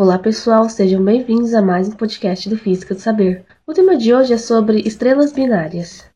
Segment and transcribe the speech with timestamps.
[0.00, 3.44] Olá pessoal, sejam bem-vindos a mais um podcast do Física do Saber.
[3.66, 6.06] O tema de hoje é sobre estrelas binárias.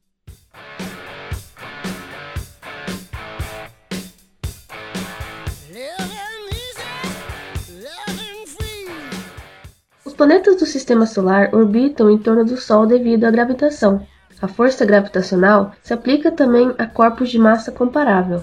[10.03, 14.07] Os planetas do Sistema Solar orbitam em torno do Sol devido à gravitação.
[14.41, 18.43] A força gravitacional se aplica também a corpos de massa comparável.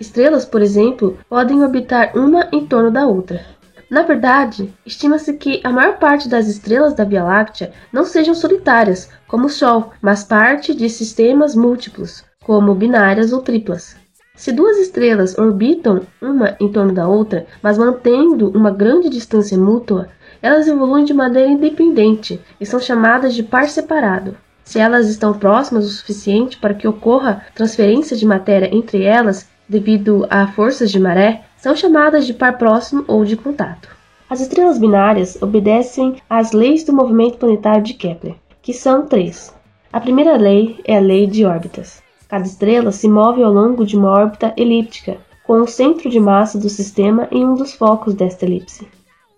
[0.00, 3.57] Estrelas, por exemplo, podem orbitar uma em torno da outra.
[3.90, 9.08] Na verdade, estima-se que a maior parte das estrelas da Via Láctea não sejam solitárias,
[9.26, 13.96] como o Sol, mas parte de sistemas múltiplos, como binárias ou triplas.
[14.36, 20.08] Se duas estrelas orbitam uma em torno da outra, mas mantendo uma grande distância mútua,
[20.42, 24.36] elas evoluem de maneira independente e são chamadas de par separado.
[24.62, 30.26] Se elas estão próximas o suficiente para que ocorra transferência de matéria entre elas devido
[30.30, 33.88] a forças de maré, são chamadas de par próximo ou de contato.
[34.30, 39.54] As estrelas binárias obedecem às leis do movimento planetário de Kepler, que são três.
[39.92, 42.02] A primeira lei é a lei de órbitas.
[42.28, 46.58] Cada estrela se move ao longo de uma órbita elíptica, com o centro de massa
[46.58, 48.86] do sistema em um dos focos desta elipse.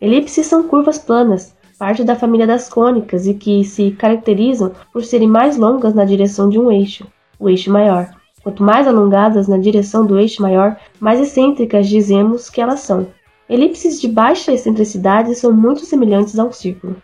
[0.01, 5.29] Elipses são curvas planas, parte da família das cônicas e que se caracterizam por serem
[5.29, 7.07] mais longas na direção de um eixo,
[7.39, 8.11] o eixo maior.
[8.43, 13.07] Quanto mais alongadas na direção do eixo maior, mais excêntricas dizemos que elas são.
[13.49, 16.97] Elipses de baixa excentricidade são muito semelhantes a um círculo.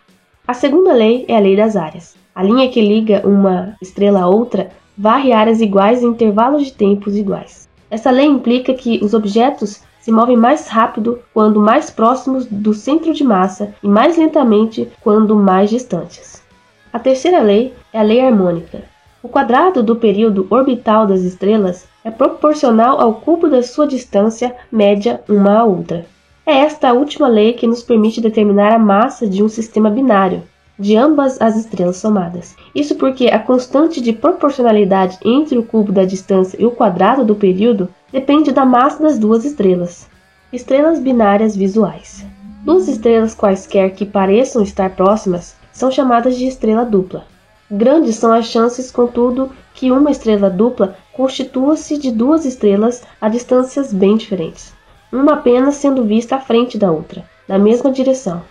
[0.48, 2.16] A segunda lei é a lei das áreas.
[2.34, 7.16] A linha que liga uma estrela a outra varre áreas iguais em intervalos de tempos
[7.16, 7.68] iguais.
[7.90, 13.12] Essa lei implica que os objetos se movem mais rápido quando mais próximos do centro
[13.12, 16.42] de massa e mais lentamente quando mais distantes.
[16.92, 18.84] A terceira lei é a lei harmônica.
[19.26, 25.20] O quadrado do período orbital das estrelas é proporcional ao cubo da sua distância média
[25.28, 26.06] uma à outra.
[26.46, 30.44] É esta a última lei que nos permite determinar a massa de um sistema binário,
[30.78, 32.54] de ambas as estrelas somadas.
[32.72, 37.34] Isso porque a constante de proporcionalidade entre o cubo da distância e o quadrado do
[37.34, 40.08] período depende da massa das duas estrelas.
[40.52, 42.24] Estrelas binárias visuais.
[42.64, 47.24] Duas estrelas quaisquer que pareçam estar próximas são chamadas de estrela dupla.
[47.70, 53.92] Grandes são as chances, contudo, que uma estrela dupla constitua-se de duas estrelas a distâncias
[53.92, 54.72] bem diferentes,
[55.12, 58.42] uma apenas sendo vista à frente da outra, na mesma direção.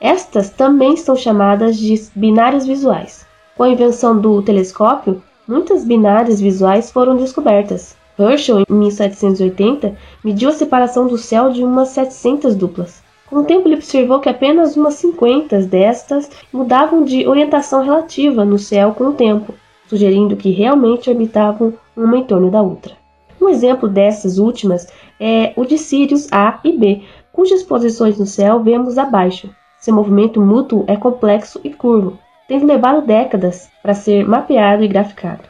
[0.00, 3.24] Estas também são chamadas de binárias visuais.
[3.56, 7.96] Com a invenção do telescópio, muitas binárias visuais foram descobertas.
[8.18, 13.05] Herschel, em 1780, mediu a separação do céu de umas 700 duplas.
[13.28, 18.58] Com o tempo, ele observou que apenas umas 50 destas mudavam de orientação relativa no
[18.58, 19.54] céu com o tempo,
[19.88, 22.94] sugerindo que realmente orbitavam uma em torno da outra.
[23.40, 24.88] Um exemplo dessas últimas
[25.20, 29.50] é o de Sirius A e B, cujas posições no céu vemos abaixo.
[29.78, 35.42] Seu movimento mútuo é complexo e curvo, tendo levado décadas para ser mapeado e graficado.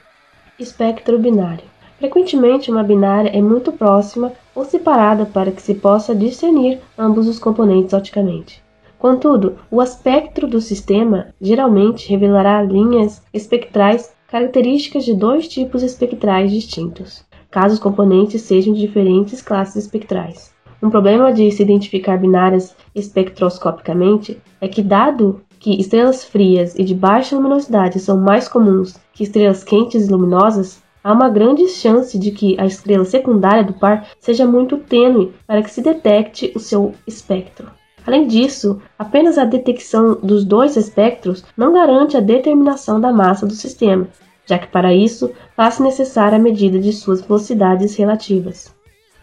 [0.58, 1.64] Espectro binário.
[1.98, 7.38] Frequentemente, uma binária é muito próxima ou separada para que se possa discernir ambos os
[7.38, 8.62] componentes oticamente.
[8.98, 17.24] Contudo, o espectro do sistema geralmente revelará linhas espectrais características de dois tipos espectrais distintos,
[17.50, 20.54] caso os componentes sejam de diferentes classes espectrais.
[20.82, 26.94] Um problema de se identificar binárias espectroscopicamente é que, dado que estrelas frias e de
[26.94, 32.32] baixa luminosidade são mais comuns que estrelas quentes e luminosas, há uma grande chance de
[32.32, 36.96] que a estrela secundária do par seja muito tênue para que se detecte o seu
[37.06, 37.68] espectro.
[38.04, 43.52] Além disso, apenas a detecção dos dois espectros não garante a determinação da massa do
[43.52, 44.08] sistema,
[44.44, 48.74] já que para isso faz-se necessária a medida de suas velocidades relativas.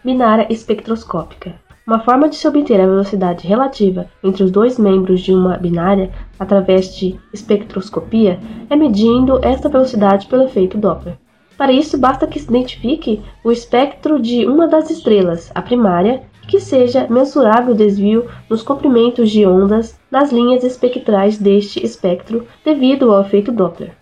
[0.02, 5.34] Binária espectroscópica uma forma de se obter a velocidade relativa entre os dois membros de
[5.34, 8.40] uma binária através de espectroscopia
[8.70, 11.18] é medindo esta velocidade pelo efeito Doppler.
[11.56, 16.46] Para isso, basta que se identifique o espectro de uma das estrelas, a primária, e
[16.46, 23.12] que seja mensurável o desvio nos comprimentos de ondas nas linhas espectrais deste espectro devido
[23.12, 23.92] ao efeito Doppler.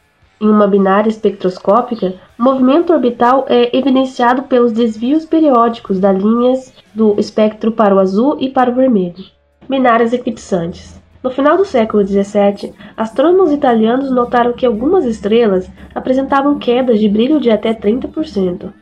[0.40, 7.14] Em uma binária espectroscópica, o movimento orbital é evidenciado pelos desvios periódicos das linhas do
[7.19, 9.25] espectro para o azul e para o vermelho.
[9.69, 11.01] Binárias eclipsantes.
[11.22, 17.38] No final do século XVII, astrônomos italianos notaram que algumas estrelas apresentavam quedas de brilho
[17.38, 18.72] de até 30%.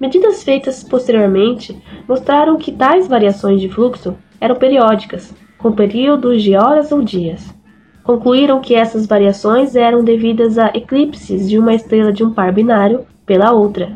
[0.00, 1.76] Medidas feitas posteriormente
[2.08, 7.54] mostraram que tais variações de fluxo eram periódicas, com períodos de horas ou dias.
[8.02, 13.04] Concluíram que essas variações eram devidas a eclipses de uma estrela de um par binário
[13.26, 13.92] pela outra.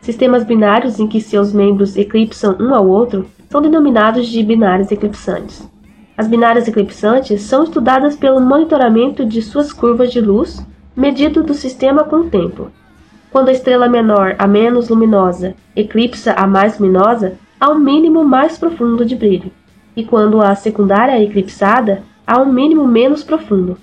[0.00, 5.70] Sistemas binários em que seus membros eclipsam um ao outro são denominados de binários eclipsantes.
[6.16, 10.64] As binárias eclipsantes são estudadas pelo monitoramento de suas curvas de luz,
[10.94, 12.70] medido do sistema com o tempo.
[13.30, 18.58] Quando a estrela menor, a menos luminosa, eclipsa a mais luminosa, há um mínimo mais
[18.58, 19.50] profundo de brilho,
[19.96, 23.78] e quando a secundária é eclipsada, há um mínimo menos profundo.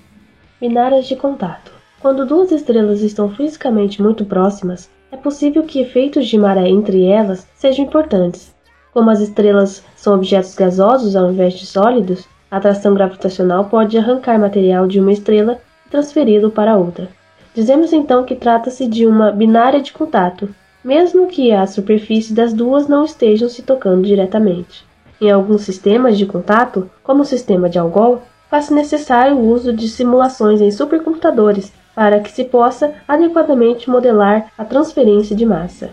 [0.61, 1.71] Binárias de contato.
[1.99, 7.47] Quando duas estrelas estão fisicamente muito próximas, é possível que efeitos de maré entre elas
[7.55, 8.53] sejam importantes.
[8.93, 14.39] Como as estrelas são objetos gasosos ao invés de sólidos, a atração gravitacional pode arrancar
[14.39, 17.09] material de uma estrela e transferi-lo para outra.
[17.53, 20.49] Dizemos então que trata-se de uma binária de contato,
[20.83, 24.85] mesmo que a superfície das duas não estejam se tocando diretamente.
[25.21, 29.87] Em alguns sistemas de contato, como o sistema de Algol, faz-se necessário o uso de
[29.87, 35.89] simulações em supercomputadores para que se possa adequadamente modelar a transferência de massa.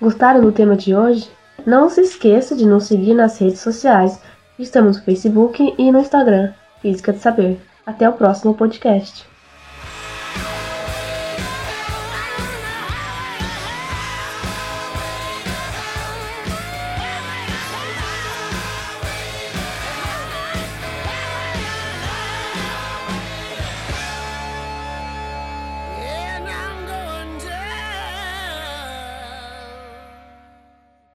[0.00, 1.28] Gostaram do tema de hoje?
[1.66, 4.20] Não se esqueça de nos seguir nas redes sociais.
[4.58, 7.60] Estamos no Facebook e no Instagram, Física de Saber.
[7.86, 9.31] Até o próximo podcast.